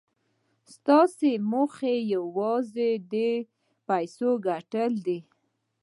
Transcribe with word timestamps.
ستاسې 0.75 1.31
موخه 1.51 1.93
یوازې 2.15 2.91
د 3.13 3.15
پیسو 3.87 4.29
ګټل 4.47 4.91
دي 5.05 5.19